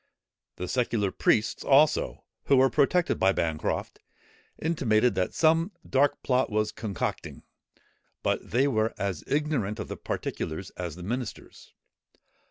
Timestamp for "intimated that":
4.59-5.35